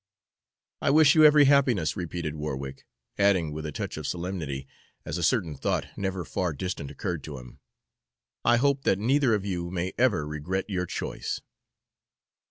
[0.81, 2.87] "I wish you every happiness," repeated Warwick;
[3.19, 4.65] adding, with a touch of solemnity,
[5.05, 7.59] as a certain thought, never far distant, occurred to him,
[8.43, 11.39] "I hope that neither of you may ever regret your choice."